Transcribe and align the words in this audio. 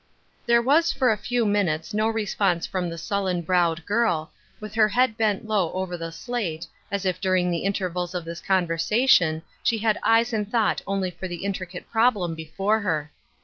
There 0.47 0.63
was 0.63 0.91
for 0.91 1.11
a 1.11 1.15
few 1.15 1.45
minutes 1.45 1.93
no 1.93 2.07
response 2.09 2.65
from 2.65 2.89
the 2.89 2.97
sullen 2.97 3.43
browed 3.43 3.85
girl, 3.85 4.31
with 4.59 4.73
her 4.73 4.87
head 4.87 5.15
bent 5.15 5.45
low 5.45 5.71
over 5.73 5.95
the 5.95 6.11
slate, 6.11 6.65
as 6.91 7.05
if 7.05 7.21
during 7.21 7.51
the 7.51 7.59
intervals 7.65 8.15
of 8.15 8.25
this 8.25 8.41
conversation 8.41 9.43
she 9.61 9.77
had 9.77 9.99
eyes 10.01 10.33
and 10.33 10.51
thought 10.51 10.81
only 10.87 11.11
for 11.11 11.27
the 11.27 11.45
intricate 11.45 11.87
problem 11.91 12.33
before 12.33 12.79
her. 12.79 13.11